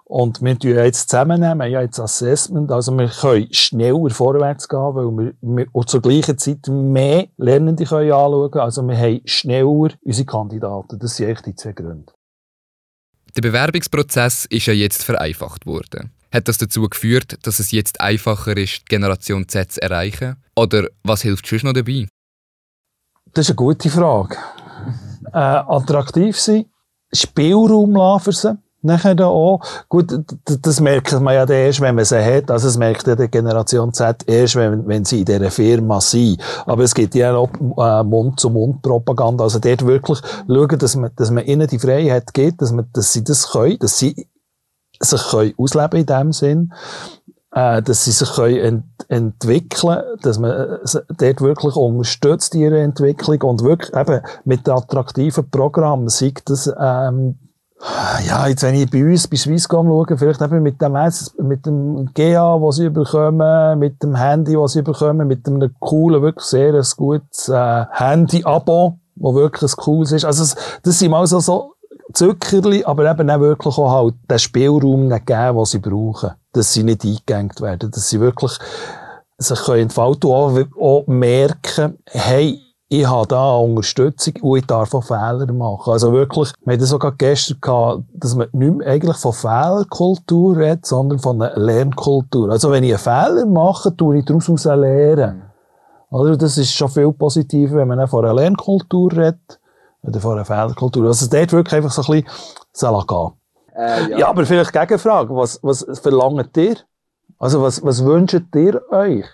Und 0.05 0.41
wir 0.41 0.59
tun 0.59 0.71
jetzt 0.71 1.09
zusammennehmen, 1.09 1.57
wir 1.57 1.65
haben 1.65 1.71
ja 1.71 1.81
jetzt 1.81 1.99
Assessment, 1.99 2.71
also 2.71 2.91
wir 2.91 3.07
können 3.07 3.47
schneller 3.51 4.09
vorwärts 4.09 4.67
gehen, 4.67 4.79
weil 4.79 5.33
wir, 5.41 5.65
wir 5.67 5.85
zur 5.87 6.01
gleichen 6.01 6.37
Zeit 6.37 6.67
mehr 6.67 7.27
Lernende 7.37 7.85
können 7.85 8.11
anschauen 8.11 8.51
können. 8.51 8.63
Also 8.63 8.87
wir 8.87 8.97
haben 8.97 9.21
schneller 9.25 9.89
unsere 10.03 10.25
Kandidaten. 10.25 10.99
Das 10.99 11.15
sind 11.15 11.29
echt 11.29 11.45
die 11.45 11.55
zwei 11.55 11.71
Gründe. 11.71 12.13
Der 13.35 13.41
Bewerbungsprozess 13.41 14.45
ist 14.45 14.67
ja 14.67 14.73
jetzt 14.73 15.03
vereinfacht 15.03 15.65
worden. 15.65 16.11
Hat 16.33 16.47
das 16.47 16.57
dazu 16.57 16.89
geführt, 16.89 17.37
dass 17.43 17.59
es 17.59 17.69
jetzt 17.71 18.01
einfacher 18.01 18.57
ist, 18.57 18.81
die 18.81 18.85
Generation 18.85 19.47
Z 19.47 19.73
zu 19.73 19.81
erreichen? 19.83 20.37
Oder 20.55 20.87
was 21.03 21.21
hilft 21.21 21.47
schon 21.47 21.59
noch 21.63 21.73
dabei? 21.73 22.07
Das 23.33 23.45
ist 23.45 23.51
eine 23.51 23.55
gute 23.55 23.89
Frage. 23.91 24.35
äh, 25.31 25.37
attraktiv 25.37 26.39
sein, 26.39 26.65
Spielraum 27.13 27.95
lassen 27.95 28.31
sie 28.31 28.57
nachher 28.81 29.13
da 29.13 29.27
auch. 29.27 29.61
Gut, 29.87 30.11
das 30.45 30.79
merkt 30.79 31.11
man 31.21 31.35
ja 31.35 31.45
erst, 31.45 31.81
wenn 31.81 31.95
man 31.95 32.03
sie 32.03 32.23
hat. 32.23 32.49
Also, 32.49 32.67
es 32.67 32.77
merkt 32.77 33.05
ja 33.05 33.15
die 33.15 33.27
Generation 33.27 33.93
Z 33.93 34.27
erst, 34.27 34.55
wenn, 34.55 34.87
wenn 34.87 35.05
sie 35.05 35.19
in 35.19 35.25
dieser 35.25 35.51
Firma 35.51 36.01
sind. 36.01 36.41
Aber 36.65 36.83
es 36.83 36.93
gibt 36.93 37.15
ja 37.15 37.35
auch 37.35 37.49
äh, 37.77 38.03
Mund-zu-Mund-Propaganda. 38.03 39.43
Also, 39.43 39.59
dort 39.59 39.85
wirklich 39.85 40.19
schauen, 40.47 40.79
dass 40.79 40.95
man, 40.95 41.11
dass 41.15 41.29
man 41.31 41.45
ihnen 41.45 41.67
die 41.67 41.79
Freiheit 41.79 42.33
gibt, 42.33 42.61
dass, 42.61 42.71
man, 42.71 42.89
dass 42.91 43.13
sie 43.13 43.23
das 43.23 43.51
können, 43.51 43.77
dass 43.79 43.99
sie 43.99 44.27
sich 45.03 45.21
können 45.29 45.53
ausleben 45.57 45.99
in 45.99 46.05
dem 46.05 46.31
Sinn. 46.31 46.73
Äh, 47.55 47.83
dass 47.83 48.05
sie 48.05 48.11
sich 48.11 48.31
können 48.33 48.57
ent 48.57 48.83
entwickeln 49.09 50.01
dass 50.23 50.39
man 50.39 50.51
äh, 50.51 50.77
dort 51.19 51.41
wirklich 51.41 51.75
unterstützt, 51.75 52.55
ihre 52.55 52.81
Entwicklung 52.81 53.41
und 53.43 53.63
wirklich 53.63 53.93
eben 53.93 54.21
mit 54.43 54.67
attraktiven 54.67 55.47
Programmen, 55.51 56.09
sei 56.09 56.33
das 56.45 56.73
ähm, 56.79 57.37
ja, 58.27 58.47
jetzt 58.47 58.63
wenn 58.63 58.75
ich 58.75 58.89
bei 58.89 59.03
uns 59.03 59.27
bei 59.27 59.35
Swisscom 59.35 59.87
schaue, 59.87 60.17
vielleicht 60.17 60.41
eben 60.41 60.63
mit 60.63 60.81
dem, 60.81 60.97
mit 61.39 61.65
dem 61.65 62.09
GA, 62.13 62.61
was 62.61 62.77
sie 62.77 62.89
bekommen, 62.89 63.77
mit 63.79 64.01
dem 64.01 64.15
Handy, 64.15 64.57
was 64.57 64.73
sie 64.73 64.81
bekommen, 64.81 65.27
mit 65.27 65.45
einem 65.47 65.73
coolen, 65.79 66.21
wirklich 66.21 66.45
sehr 66.45 66.81
gutes 66.95 67.49
äh, 67.49 67.85
Handy-Abo, 67.91 68.97
wo 69.15 69.35
wirklich 69.35 69.71
ein 69.71 69.75
cooles 69.75 70.13
ist. 70.13 70.25
Also 70.25 70.55
das 70.83 70.99
sind 70.99 71.11
mal 71.11 71.27
so, 71.27 71.39
so 71.39 71.72
Zuckerli, 72.13 72.83
aber 72.83 73.09
eben 73.09 73.29
auch 73.29 73.39
wirklich 73.39 73.77
auch 73.77 73.91
halt 73.91 74.15
den 74.29 74.39
Spielraum 74.39 75.07
nicht 75.07 75.25
geben, 75.25 75.57
den 75.57 75.65
sie 75.65 75.79
brauchen. 75.79 76.31
Dass 76.51 76.73
sie 76.73 76.83
nicht 76.83 77.03
eingegangen 77.03 77.51
werden, 77.59 77.91
dass 77.91 78.09
sie 78.09 78.19
wirklich 78.19 78.57
sich 79.37 79.59
können 79.63 79.83
entfalten 79.83 80.29
und 80.29 80.35
auch, 80.35 80.81
auch 80.81 81.07
merken, 81.07 81.97
hey, 82.05 82.59
ich 82.89 83.07
habe 83.07 83.27
da 83.27 83.55
Unterstützung 83.55 84.35
und 84.41 84.59
ich 84.59 84.65
darf 84.67 84.93
auch 84.93 85.03
Fehler 85.03 85.51
machen. 85.51 85.91
Also 85.91 86.13
wirklich, 86.13 86.51
wir 86.63 86.73
hatten 86.73 86.85
sogar 86.85 87.13
gestern 87.13 87.57
gehabt, 87.59 88.03
dass 88.13 88.35
man 88.35 88.47
nicht 88.51 88.75
mehr 88.75 88.87
eigentlich 88.87 89.17
von 89.17 89.33
Fehlerkultur 89.33 90.57
redet, 90.57 90.85
sondern 90.85 91.17
von 91.17 91.41
einer 91.41 91.59
Lernkultur. 91.59 92.51
Also 92.51 92.69
wenn 92.69 92.83
ich 92.83 92.91
einen 92.91 92.99
Fehler 92.99 93.45
mache, 93.47 93.95
tue 93.95 94.19
ich 94.19 94.25
daraus 94.25 94.65
lernen. 94.65 95.41
Also 96.11 96.35
das 96.35 96.59
ist 96.59 96.71
schon 96.73 96.89
viel 96.89 97.11
positiver, 97.11 97.77
wenn 97.77 97.87
man 97.87 97.99
auch 97.99 98.09
von 98.09 98.23
einer 98.23 98.35
Lernkultur 98.35 99.11
redet. 99.11 99.59
Oder 100.03 100.19
von 100.19 100.33
einer 100.33 100.45
Fehlerkultur. 100.45 101.07
Also 101.07 101.27
dort 101.27 101.51
wirklich 101.51 101.73
einfach 101.73 101.91
so 101.91 102.01
ein 102.13 102.23
bisschen 102.23 103.07
gehen. 103.07 103.31
Äh, 103.75 104.11
ja. 104.11 104.17
ja. 104.19 104.27
aber 104.27 104.45
vielleicht 104.45 104.73
Gegenfrage. 104.73 105.35
Was, 105.35 105.59
was 105.63 105.85
verlangt 105.99 106.55
ihr? 106.57 106.77
Also 107.39 107.61
was, 107.61 107.83
was 107.83 108.03
wünscht 108.03 108.55
ihr 108.55 108.81
euch? 108.91 109.25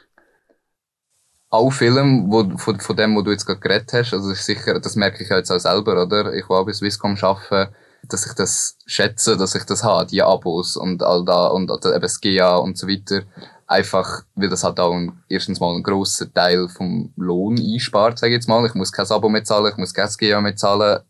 Alle 1.51 1.71
Filme, 1.71 2.25
wo, 2.27 2.57
von, 2.57 2.79
von 2.79 2.95
dem, 2.95 3.15
wo 3.15 3.21
du 3.23 3.31
jetzt 3.31 3.45
gerade 3.45 3.59
geredet 3.59 3.91
hast, 3.93 4.13
also 4.13 4.29
das 4.29 4.39
ist 4.39 4.45
sicher, 4.45 4.79
das 4.79 4.95
merke 4.95 5.23
ich 5.23 5.29
jetzt 5.29 5.51
auch 5.51 5.59
selber, 5.59 6.03
oder? 6.03 6.33
Ich 6.33 6.47
will 6.47 6.57
auch 6.57 6.65
bei 6.65 6.73
Swisscom 6.73 7.17
arbeiten, 7.19 7.73
dass 8.07 8.25
ich 8.27 8.33
das 8.33 8.77
schätze, 8.85 9.35
dass 9.35 9.55
ich 9.55 9.63
das 9.63 9.83
habe, 9.83 10.05
die 10.05 10.21
Abos 10.21 10.77
und 10.77 11.01
all 11.01 11.25
da 11.25 11.47
und 11.47 11.71
eben 11.71 12.01
das 12.01 12.21
GA 12.21 12.57
und 12.57 12.77
so 12.77 12.87
weiter. 12.87 13.23
Einfach, 13.69 14.23
weil 14.33 14.49
das 14.49 14.63
halt 14.63 14.79
auch 14.79 14.91
ein, 14.91 15.21
erstens 15.29 15.59
mal 15.59 15.75
ein 15.75 15.83
grosser 15.83 16.33
Teil 16.33 16.67
vom 16.69 17.13
Lohn 17.15 17.55
einspart, 17.59 18.17
sage 18.17 18.33
ich 18.33 18.37
jetzt 18.37 18.49
mal. 18.49 18.65
Ich 18.65 18.73
muss 18.73 18.91
kein 18.91 19.05
Abo 19.11 19.29
mehr 19.29 19.43
zahlen, 19.43 19.71
ich 19.71 19.77
muss 19.77 19.93
kein 19.93 20.09
GA 20.17 20.41
mehr 20.41 20.55
zahlen. 20.55 21.01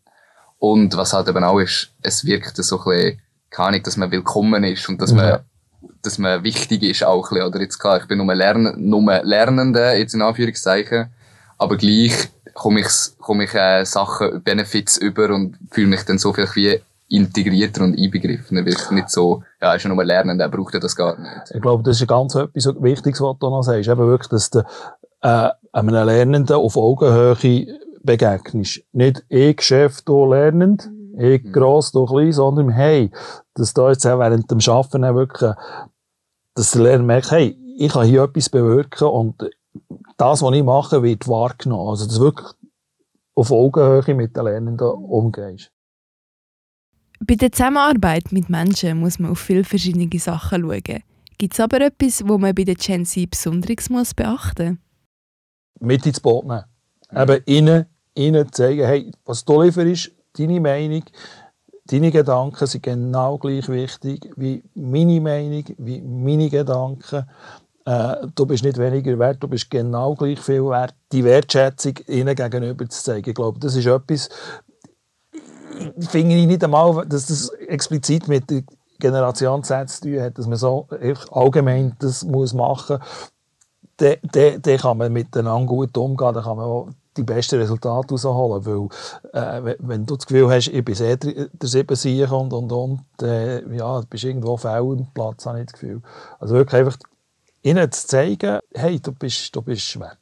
Und 0.58 0.94
was 0.94 1.14
halt 1.14 1.26
eben 1.28 1.42
auch 1.42 1.58
ist, 1.58 1.90
es 2.02 2.22
wirkt 2.26 2.54
so 2.56 2.78
ein 2.80 2.84
bisschen, 2.84 3.22
keine 3.48 3.68
Ahnung, 3.68 3.82
dass 3.82 3.96
man 3.96 4.10
willkommen 4.10 4.62
ist 4.64 4.86
und 4.90 5.00
dass 5.00 5.14
man, 5.14 5.38
dass 6.02 6.18
man 6.18 6.44
wichtig 6.44 6.82
ist 6.82 7.02
auch 7.02 7.30
ein 7.30 7.34
bisschen. 7.34 7.48
Oder 7.48 7.60
jetzt 7.62 7.78
klar, 7.78 7.98
ich 7.98 8.06
bin 8.06 8.18
nur, 8.18 8.34
Lern 8.34 8.74
nur 8.76 9.22
Lernende, 9.22 9.92
jetzt 9.92 10.12
in 10.12 10.20
Anführungszeichen. 10.20 11.08
Aber 11.56 11.78
gleich 11.78 12.28
komme 12.52 12.80
ich, 12.80 12.88
komme 13.18 13.44
ich 13.44 13.54
äh, 13.54 13.84
Sachen, 13.86 14.42
Benefits 14.42 14.98
über 14.98 15.34
und 15.34 15.56
fühle 15.70 15.86
mich 15.86 16.02
dann 16.02 16.18
so 16.18 16.34
viel 16.34 16.46
wie 16.54 16.82
integrierter 17.10 17.84
und 17.84 17.98
einbegriffener. 17.98 18.64
Wirklich 18.64 18.90
nicht 18.92 19.10
so, 19.10 19.42
ja, 19.60 19.74
ist 19.74 19.82
ja 19.82 19.92
nur 19.92 20.04
Lernender, 20.04 20.48
braucht 20.48 20.74
er 20.74 20.80
das 20.80 20.96
gar 20.96 21.18
nicht. 21.18 21.50
Ich 21.52 21.60
glaube, 21.60 21.82
das 21.82 22.00
ist 22.00 22.06
ganz 22.06 22.34
etwas 22.34 22.66
Wichtiges, 22.80 23.20
was 23.20 23.38
du 23.38 23.50
noch 23.50 23.62
sagst. 23.62 23.88
Eben 23.88 24.06
wirklich, 24.06 24.28
dass 24.28 24.50
du 24.50 24.60
äh, 25.22 25.50
einem 25.72 25.88
Lernenden 25.88 26.56
auf 26.56 26.76
Augenhöhe 26.76 27.66
begegnest. 28.02 28.82
Nicht 28.92 29.24
ich 29.28 29.60
Chef, 29.60 30.02
du 30.02 30.24
lernend, 30.24 30.88
ich 31.18 31.42
mhm. 31.44 31.52
gross, 31.52 31.92
du 31.92 32.06
klein, 32.06 32.32
sondern 32.32 32.70
hey, 32.70 33.10
dass 33.54 33.74
du 33.74 33.88
jetzt 33.88 34.06
auch 34.06 34.18
während 34.18 34.50
dem 34.50 34.58
Arbeiten 34.66 35.04
auch 35.04 35.14
wirklich, 35.14 35.52
dass 36.54 36.70
der 36.70 36.82
Lerner 36.82 37.04
merkt, 37.04 37.30
hey, 37.32 37.56
ich 37.76 37.92
kann 37.92 38.06
hier 38.06 38.22
etwas 38.22 38.48
bewirken 38.48 39.08
und 39.08 39.50
das, 40.16 40.42
was 40.42 40.54
ich 40.54 40.62
mache, 40.62 41.02
wird 41.02 41.26
wahrgenommen. 41.28 41.90
Also, 41.90 42.06
dass 42.06 42.16
du 42.16 42.22
wirklich 42.22 42.48
auf 43.34 43.50
Augenhöhe 43.50 44.14
mit 44.14 44.36
den 44.36 44.44
Lernenden 44.44 44.86
umgehst. 44.86 45.72
Bei 47.26 47.34
der 47.34 47.52
Zusammenarbeit 47.52 48.32
mit 48.32 48.48
Menschen 48.48 48.98
muss 48.98 49.18
man 49.18 49.32
auf 49.32 49.40
viele 49.40 49.64
verschiedene 49.64 50.08
Sachen 50.18 50.62
schauen. 50.62 51.02
Gibt 51.36 51.54
es 51.54 51.60
aber 51.60 51.82
etwas, 51.82 52.26
wo 52.26 52.38
man 52.38 52.54
bei 52.54 52.64
der 52.64 52.76
Gen 52.76 53.04
Z 53.04 53.30
besonders 53.30 54.14
beachten 54.14 54.78
muss? 55.78 55.86
Mit 55.86 56.06
ins 56.06 56.20
Boot 56.20 56.46
nehmen. 56.46 56.64
Eben 57.14 57.42
ihnen, 57.44 57.86
ihnen 58.14 58.52
zeigen, 58.52 58.86
hey, 58.86 59.10
was 59.24 59.44
du 59.44 59.62
lieferst, 59.62 60.12
deine 60.38 60.60
Meinung, 60.60 61.04
deine 61.86 62.10
Gedanken 62.10 62.66
sind 62.66 62.82
genau 62.82 63.36
gleich 63.36 63.68
wichtig 63.68 64.30
wie 64.36 64.62
meine 64.74 65.20
Meinung, 65.20 65.64
wie 65.76 66.00
meine 66.00 66.48
Gedanken. 66.48 67.26
Äh, 67.84 68.16
du 68.34 68.46
bist 68.46 68.64
nicht 68.64 68.78
weniger 68.78 69.18
wert, 69.18 69.42
du 69.42 69.48
bist 69.48 69.70
genau 69.70 70.14
gleich 70.14 70.38
viel 70.38 70.64
wert. 70.64 70.94
Die 71.12 71.24
Wertschätzung 71.24 71.94
ihnen 72.06 72.34
gegenüber 72.34 72.88
zu 72.88 73.02
zeigen, 73.02 73.28
ich 73.28 73.34
glaube, 73.34 73.58
das 73.58 73.76
ist 73.76 73.86
etwas, 73.86 74.28
finde 76.08 76.36
ich 76.36 76.46
nicht 76.46 76.64
einmal, 76.64 77.06
dass 77.06 77.26
das 77.26 77.48
explizit 77.68 78.28
mit 78.28 78.50
der 78.50 78.62
Generation 78.98 79.64
Z 79.64 79.88
zu 79.88 80.02
tun 80.02 80.20
hat, 80.20 80.38
dass 80.38 80.46
man 80.46 80.58
so 80.58 80.86
allgemein 81.30 81.96
das 81.98 82.24
muss 82.24 82.52
machen 82.52 82.98
muss. 82.98 83.32
Dann, 83.96 84.62
dann 84.62 84.78
kann 84.78 84.96
man 84.96 85.12
miteinander 85.12 85.66
gut 85.66 85.96
umgehen, 85.96 86.32
dann 86.32 86.42
kann 86.42 86.56
man 86.56 86.64
auch 86.64 86.88
die 87.16 87.22
besten 87.22 87.58
Resultate 87.58 88.08
rausholen. 88.10 88.64
Weil, 88.64 89.72
äh, 89.72 89.76
wenn 89.80 90.06
du 90.06 90.16
das 90.16 90.26
Gefühl 90.26 90.50
hast, 90.50 90.68
ich 90.68 90.84
bin 90.84 90.94
sehr 90.94 91.16
der 91.16 91.48
sieben 91.62 91.96
Sieg 91.96 92.30
und 92.32 92.52
und 92.52 92.72
und, 92.72 93.04
äh, 93.22 93.62
ja, 93.76 94.00
bist 94.08 94.24
irgendwo 94.24 94.56
faul 94.56 94.98
im 94.98 95.06
Platz, 95.12 95.44
habe 95.44 95.60
ich 95.60 95.66
das 95.66 95.74
Gefühl. 95.74 96.00
Also 96.38 96.54
wirklich 96.54 96.80
einfach 96.80 96.98
ihnen 97.62 97.92
zu 97.92 98.06
zeigen, 98.06 98.60
hey, 98.74 99.00
du 99.00 99.12
bist, 99.12 99.54
du 99.54 99.62
bist 99.62 99.98
wertvoll. 100.00 100.19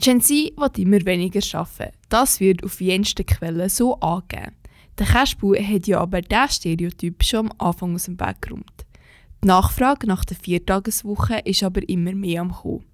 Gen 0.00 0.20
Z 0.20 0.52
will 0.56 0.70
immer 0.76 1.04
weniger 1.04 1.40
arbeiten. 1.58 1.96
Das 2.08 2.40
wird 2.40 2.64
auf 2.64 2.80
jensten 2.80 3.24
Quellen 3.26 3.68
so 3.68 3.98
angegeben. 4.00 4.56
Der 4.98 5.06
Cashbu 5.06 5.54
hat 5.54 5.86
ja 5.86 6.00
aber 6.00 6.20
diesen 6.20 6.48
Stereotyp 6.48 7.22
schon 7.22 7.50
am 7.50 7.52
Anfang 7.58 7.94
aus 7.94 8.04
dem 8.04 8.18
Weg 8.20 8.42
geräumt. 8.42 8.86
Die 9.42 9.48
Nachfrage 9.48 10.06
nach 10.06 10.24
der 10.24 10.36
Viertageswoche 10.36 11.40
ist 11.44 11.62
aber 11.62 11.88
immer 11.88 12.12
mehr 12.12 12.42
am 12.42 12.52
Kommen. 12.52 12.84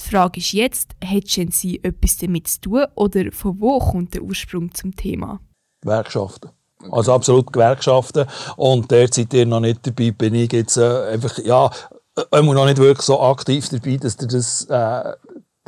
Die 0.00 0.08
Frage 0.08 0.38
ist 0.38 0.52
jetzt, 0.52 0.94
hat 1.04 1.26
Gen 1.26 1.50
Z 1.50 1.84
etwas 1.84 2.16
damit 2.16 2.48
zu 2.48 2.60
tun 2.60 2.84
oder 2.94 3.30
von 3.32 3.60
wo 3.60 3.78
kommt 3.78 4.14
der 4.14 4.22
Ursprung 4.22 4.72
zum 4.74 4.94
Thema? 4.94 5.40
Gewerkschaften. 5.80 6.50
Also 6.90 7.12
absolut 7.12 7.52
Gewerkschaften. 7.52 8.26
Und 8.56 8.90
der 8.90 9.08
seid 9.12 9.34
ihr 9.34 9.46
noch 9.46 9.60
nicht 9.60 9.86
dabei, 9.86 10.10
bin 10.12 10.34
ich 10.34 10.52
jetzt 10.52 10.76
äh, 10.76 11.08
einfach, 11.12 11.38
ja, 11.38 11.70
ich 12.18 12.42
muss 12.42 12.54
noch 12.54 12.66
nicht 12.66 12.78
wirklich 12.78 13.04
so 13.04 13.20
aktiv 13.20 13.68
dabei, 13.68 13.96
dass 13.96 14.16
ihr 14.20 14.28
das, 14.28 14.64
äh, 14.64 15.12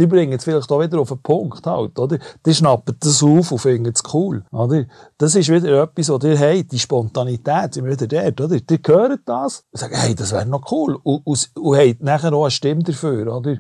die 0.01 0.07
bringen 0.07 0.33
es 0.33 0.45
vielleicht 0.45 0.73
auch 0.73 0.81
wieder 0.81 0.99
auf 0.99 1.09
den 1.09 1.19
Punkt 1.19 1.67
halt, 1.67 1.99
oder? 1.99 2.19
Die 2.47 2.55
schnappen 2.55 2.97
das 2.99 3.23
auf 3.23 3.53
und 3.53 3.59
finden 3.59 3.93
es 3.95 4.03
cool, 4.15 4.43
oder? 4.51 4.87
Das 5.19 5.35
ist 5.35 5.51
wieder 5.51 5.83
etwas, 5.83 6.09
was 6.09 6.25
ihr 6.25 6.39
habt, 6.39 6.73
die 6.73 6.79
Spontanität, 6.79 7.75
sind 7.75 7.85
wir 7.85 7.93
wieder 7.93 8.07
dort, 8.07 8.41
oder? 8.41 8.59
Die 8.59 8.81
hören 8.85 9.21
das 9.27 9.65
und 9.71 9.79
sagen, 9.79 9.95
hey, 9.95 10.15
das 10.15 10.33
wäre 10.33 10.47
noch 10.47 10.73
cool 10.73 10.99
und, 11.03 11.27
und, 11.27 11.51
und 11.55 11.77
habt 11.77 12.03
nachher 12.03 12.33
auch 12.33 12.45
eine 12.45 12.51
Stimme 12.51 12.83
dafür, 12.83 13.37
oder? 13.37 13.59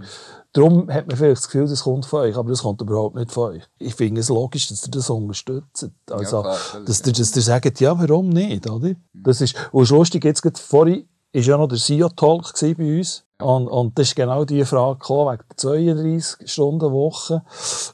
Darum 0.52 0.90
hat 0.90 1.06
man 1.06 1.16
vielleicht 1.16 1.42
das 1.42 1.48
Gefühl, 1.48 1.68
das 1.68 1.82
kommt 1.82 2.06
von 2.06 2.20
euch, 2.20 2.36
aber 2.36 2.48
das 2.48 2.62
kommt 2.62 2.80
überhaupt 2.80 3.16
nicht 3.16 3.30
von 3.30 3.52
euch. 3.52 3.62
Ich 3.78 3.94
finde 3.94 4.22
es 4.22 4.30
logisch, 4.30 4.68
dass 4.68 4.84
ihr 4.84 4.90
das 4.90 5.10
unterstützt. 5.10 5.90
Also, 6.10 6.42
ja, 6.42 6.56
dass, 6.84 7.06
ihr, 7.06 7.12
dass 7.12 7.36
ihr 7.36 7.42
sagt, 7.42 7.80
ja, 7.80 7.96
warum 7.96 8.30
nicht, 8.30 8.68
oder? 8.68 8.94
Das 9.12 9.42
ist, 9.42 9.54
und 9.70 9.82
ist 9.82 9.90
lustig, 9.90 10.24
jetzt 10.24 10.42
gerade 10.42 10.58
vorhin 10.58 11.06
war 11.32 11.42
ja 11.42 11.56
noch 11.56 11.68
der 11.68 11.78
SIO-Talk 11.78 12.52
bei 12.76 12.98
uns. 12.98 13.24
Und, 13.40 13.68
und 13.68 13.98
das 13.98 14.08
ist 14.08 14.16
genau 14.16 14.44
die 14.44 14.64
Frage 14.64 14.98
gekommen, 14.98 15.38
wegen 15.38 15.44
der 15.50 15.96
32-Stunden-Woche. 15.96 17.42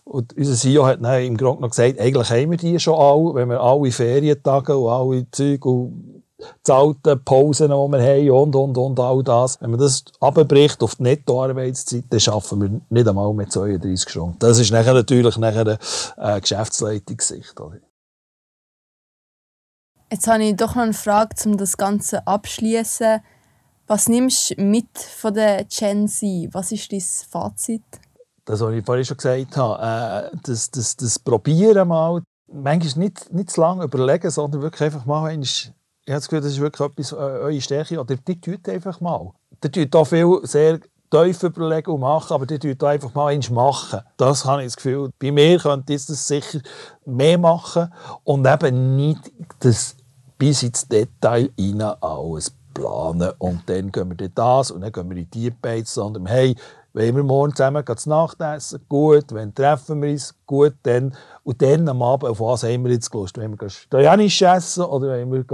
Und 0.04 0.36
unser 0.36 0.54
CEO 0.54 0.86
hat 0.86 1.02
dann 1.02 1.22
im 1.22 1.36
Grunde 1.36 1.62
noch 1.62 1.70
gesagt, 1.70 2.00
eigentlich 2.00 2.30
haben 2.30 2.50
wir 2.50 2.58
die 2.58 2.78
schon 2.78 2.94
alle, 2.94 3.34
wenn 3.34 3.50
wir 3.50 3.60
alle 3.60 3.90
Ferientage 3.90 4.76
und 4.76 4.90
alle 4.90 5.30
Zeug 5.30 5.64
und 5.64 6.22
zahlte 6.62 7.16
Pausen, 7.16 7.68
die 7.68 7.72
wir 7.72 8.02
haben 8.02 8.30
und, 8.30 8.56
und, 8.56 8.78
und, 8.78 9.00
all 9.00 9.22
das. 9.22 9.60
Wenn 9.60 9.70
man 9.70 9.80
das 9.80 10.04
abbricht 10.20 10.82
auf 10.82 10.96
die 10.96 11.04
Nettoarbeitszeit, 11.04 12.04
dann 12.10 12.20
schaffen 12.20 12.60
wir 12.60 12.80
nicht 12.90 13.08
einmal 13.08 13.32
mit 13.32 13.52
32 13.52 14.10
Stunden. 14.10 14.38
Das 14.38 14.58
ist 14.58 14.70
nachher 14.70 14.94
natürlich 14.94 15.38
nachher 15.38 15.60
eine 15.60 15.78
äh, 16.36 16.40
Geschäftsleitungssicht. 16.40 17.54
Jetzt 20.10 20.28
habe 20.28 20.44
ich 20.44 20.56
doch 20.56 20.74
noch 20.74 20.82
eine 20.82 20.92
Frage, 20.92 21.34
um 21.46 21.56
das 21.56 21.76
Ganze 21.76 22.26
abschließen. 22.26 23.20
Was 23.86 24.08
nimmst 24.08 24.50
du 24.50 24.62
mit 24.62 24.98
von 24.98 25.32
der 25.32 25.64
Gen 25.64 26.08
Z? 26.08 26.52
Was 26.52 26.72
ist 26.72 26.92
dein 26.92 27.00
Fazit? 27.00 27.82
Das, 28.44 28.60
was 28.60 28.74
ich 28.74 28.84
vorhin 28.84 29.04
schon 29.04 29.16
gesagt 29.16 29.56
habe, 29.56 30.30
äh, 30.32 30.36
das, 30.42 30.70
das, 30.70 30.96
das 30.96 31.18
Probieren 31.18 31.88
mal, 31.88 32.22
manchmal 32.52 33.04
nicht, 33.04 33.32
nicht 33.32 33.50
zu 33.50 33.60
lange 33.60 33.84
überlegen, 33.84 34.30
sondern 34.30 34.62
wirklich 34.62 34.82
einfach 34.82 35.04
mal 35.04 35.26
einmal 35.26 35.48
ich 36.08 36.12
habe 36.12 36.20
das 36.20 36.28
Gefühl, 36.28 36.40
das 36.40 36.52
ist 36.52 36.60
wirklich 36.60 36.88
etwas, 36.88 37.12
äh, 37.12 37.16
eure 37.16 37.60
Stärke. 37.60 38.00
Oder 38.00 38.14
die 38.14 38.40
tut 38.40 38.68
einfach 38.68 39.00
mal. 39.00 39.32
Die 39.62 39.68
tut 39.68 39.92
da 39.92 40.04
viel 40.04 40.38
sehr 40.44 40.78
tief 41.10 41.42
überlegen 41.42 41.90
und 41.90 42.00
machen, 42.00 42.32
aber 42.32 42.46
die 42.46 42.60
tut 42.60 42.84
einfach 42.84 43.12
mal 43.12 43.32
eins 43.32 43.50
machen. 43.50 44.00
Das 44.16 44.44
habe 44.44 44.62
ich 44.62 44.68
das 44.68 44.76
Gefühl. 44.76 45.10
Bei 45.18 45.32
mir 45.32 45.58
könnte 45.58 45.94
ich 45.94 46.06
das 46.06 46.28
sicher 46.28 46.60
mehr 47.04 47.38
machen 47.38 47.92
und 48.22 48.46
eben 48.46 48.94
nicht 48.94 49.32
das 49.58 49.96
bis 50.38 50.62
ins 50.62 50.86
Detail 50.86 51.50
rein 51.58 51.82
alles 51.82 52.52
planen. 52.76 53.32
Und 53.38 53.68
dann 53.68 53.90
gehen 53.90 54.18
wir 54.18 54.28
das 54.28 54.70
und 54.70 54.82
dann 54.82 54.92
gehen 54.92 55.10
wir 55.10 55.16
in 55.16 55.30
die 55.30 55.50
Beiz, 55.50 55.94
sondern 55.94 56.26
hey, 56.26 56.54
wenn 56.92 57.14
wir 57.14 57.22
morgen 57.22 57.54
zusammen 57.54 57.84
zu 57.84 58.08
Nacht 58.08 58.40
essen, 58.40 58.80
gut. 58.88 59.32
Wenn 59.32 59.54
treffen 59.54 60.00
wir 60.00 60.10
uns, 60.10 60.34
gut. 60.46 60.74
Dann. 60.82 61.14
Und 61.42 61.60
dann 61.60 61.88
am 61.88 62.02
Abend, 62.02 62.30
auf 62.30 62.40
was 62.40 62.62
haben 62.62 62.84
wir 62.84 62.92
jetzt 62.92 63.12
Lust? 63.12 63.36
Wenn 63.36 63.58
wir 63.58 63.66
Italienisch 63.66 64.40
essen 64.40 64.84
oder 64.84 65.08
wenn 65.08 65.30
wir 65.30 65.44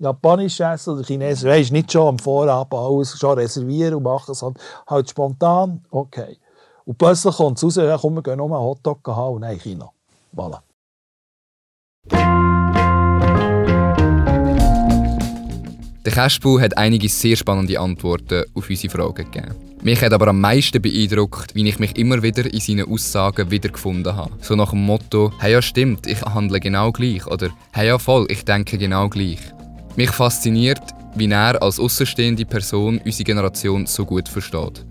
Japanisch 0.00 0.58
essen 0.58 0.94
oder 0.94 1.04
Chinesisch, 1.04 1.48
weißt 1.48 1.72
nicht 1.72 1.92
schon 1.92 2.08
am 2.08 2.18
Vorabend 2.18 2.74
alles 2.74 3.18
schon 3.18 3.38
reservieren 3.38 3.94
und 3.94 4.02
machen, 4.02 4.34
sondern 4.34 4.62
halt 4.88 5.10
spontan, 5.10 5.84
okay. 5.90 6.38
Und 6.86 6.98
plötzlich 6.98 7.36
kommt 7.36 7.58
es 7.58 7.64
raus, 7.64 7.76
ja, 7.76 7.96
komm, 7.96 8.14
wir 8.14 8.22
gehen 8.22 8.38
noch 8.38 8.46
einen 8.46 8.54
Hotdog 8.54 9.06
haben 9.06 9.34
und 9.34 9.40
nein, 9.42 9.58
China. 9.58 9.90
Voilà. 10.34 10.60
Der 16.06 16.12
Cashpool 16.12 16.62
hat 16.62 16.78
einige 16.78 17.10
sehr 17.10 17.36
spannende 17.36 17.78
Antworten 17.78 18.44
auf 18.54 18.70
unsere 18.70 18.90
Fragen 18.90 19.30
gegeben. 19.30 19.54
Mich 19.82 20.00
hat 20.00 20.14
aber 20.14 20.28
am 20.28 20.40
meisten 20.40 20.80
beeindruckt, 20.80 21.54
wie 21.54 21.68
ich 21.68 21.78
mich 21.78 21.96
immer 21.98 22.22
wieder 22.22 22.50
in 22.50 22.58
seinen 22.58 22.90
Aussagen 22.90 23.50
wiedergefunden 23.50 24.16
habe. 24.16 24.32
So 24.40 24.56
nach 24.56 24.70
dem 24.70 24.84
Motto, 24.86 25.30
hey 25.40 25.52
ja 25.52 25.60
stimmt, 25.60 26.06
ich 26.06 26.22
handle 26.22 26.58
genau 26.58 26.90
gleich 26.90 27.26
oder 27.26 27.50
hey 27.72 27.88
ja 27.88 27.98
voll, 27.98 28.26
ich 28.30 28.46
denke 28.46 28.78
genau 28.78 29.10
gleich. 29.10 29.40
Mich 29.96 30.10
fasziniert, 30.10 30.80
wie 31.16 31.30
er 31.30 31.62
als 31.62 31.78
außenstehende 31.78 32.46
Person 32.46 32.98
unsere 33.04 33.24
Generation 33.24 33.84
so 33.84 34.06
gut 34.06 34.28
versteht. 34.28 34.86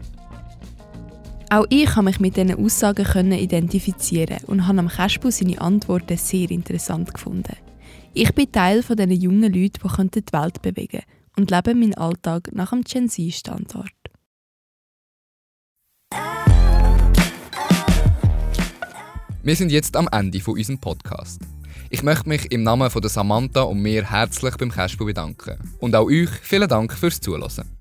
Auch 1.49 1.65
ich 1.69 1.95
habe 1.95 2.05
mich 2.05 2.19
mit 2.19 2.37
diesen 2.37 2.53
Aussagen 2.63 3.31
identifizieren 3.31 4.37
und 4.45 4.67
habe 4.67 4.77
am 4.77 4.89
Kaspu 4.89 5.31
seine 5.31 5.59
Antworten 5.59 6.17
sehr 6.17 6.51
interessant 6.51 7.11
gefunden. 7.11 7.55
Ich 8.21 8.35
bin 8.35 8.51
Teil 8.51 8.83
von 8.83 8.97
diesen 8.97 9.13
jungen 9.13 9.53
Leuten, 9.53 10.09
die 10.11 10.21
die 10.21 10.33
Welt 10.33 10.61
bewegen 10.61 10.89
können 10.89 11.03
und 11.37 11.51
lebe 11.51 11.73
meinen 11.73 11.93
Alltag 11.93 12.49
nach 12.51 12.71
dem 12.71 12.81
Gen 12.81 13.07
Z-Standard. 13.07 13.93
Wir 19.41 19.55
sind 19.55 19.71
jetzt 19.71 19.95
am 19.95 20.09
Ende 20.11 20.41
von 20.41 20.55
unserem 20.55 20.79
Podcast. 20.79 21.39
Ich 21.89 22.03
möchte 22.03 22.27
mich 22.27 22.51
im 22.51 22.63
Namen 22.63 22.89
von 22.89 23.07
Samantha 23.07 23.61
und 23.61 23.81
mir 23.81 24.11
herzlich 24.11 24.57
beim 24.57 24.69
Kaspu 24.69 25.05
bedanken. 25.05 25.57
Und 25.79 25.95
auch 25.95 26.07
euch 26.07 26.29
vielen 26.41 26.67
Dank 26.67 26.91
fürs 26.91 27.21
Zuhören. 27.21 27.78